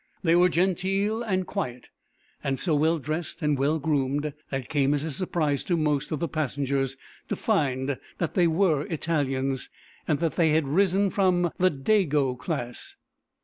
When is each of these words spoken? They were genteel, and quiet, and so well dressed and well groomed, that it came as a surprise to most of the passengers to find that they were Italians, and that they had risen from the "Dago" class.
They 0.23 0.35
were 0.35 0.49
genteel, 0.49 1.21
and 1.21 1.45
quiet, 1.45 1.91
and 2.43 2.59
so 2.59 2.73
well 2.73 2.97
dressed 2.97 3.43
and 3.43 3.55
well 3.55 3.77
groomed, 3.77 4.33
that 4.49 4.61
it 4.61 4.67
came 4.67 4.95
as 4.95 5.03
a 5.03 5.11
surprise 5.11 5.63
to 5.65 5.77
most 5.77 6.11
of 6.11 6.19
the 6.19 6.27
passengers 6.27 6.97
to 7.29 7.35
find 7.35 7.99
that 8.17 8.33
they 8.33 8.47
were 8.47 8.87
Italians, 8.87 9.69
and 10.07 10.17
that 10.17 10.37
they 10.37 10.49
had 10.53 10.67
risen 10.67 11.11
from 11.11 11.51
the 11.59 11.69
"Dago" 11.69 12.35
class. 12.35 12.95